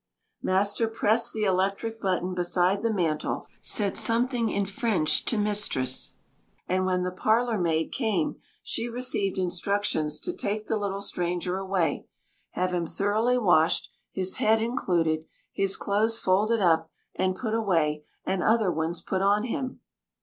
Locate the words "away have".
11.59-12.73